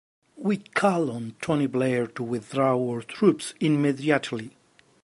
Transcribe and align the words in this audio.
We 0.35 0.57
call 0.57 1.11
on 1.11 1.35
Tony 1.43 1.67
Blair 1.67 2.07
to 2.07 2.23
withdraw 2.23 2.73
our 2.89 3.03
troops 3.03 3.53
immediately. 3.59 4.55